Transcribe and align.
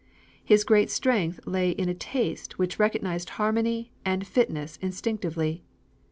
His 0.43 0.63
great 0.63 0.89
strength 0.89 1.39
lay 1.45 1.69
in 1.69 1.87
a 1.87 1.93
taste 1.93 2.57
which 2.57 2.79
recognized 2.79 3.29
harmony 3.37 3.91
and 4.03 4.25
fitness 4.25 4.77
instinctively. 4.81 5.63